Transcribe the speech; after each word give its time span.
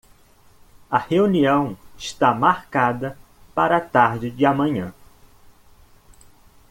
A 0.89 0.97
reunião 0.97 1.77
está 1.95 2.33
marcada 2.33 3.15
para 3.53 3.77
a 3.77 3.79
tarde 3.79 4.31
de 4.31 4.43
amanhã. 4.47 4.95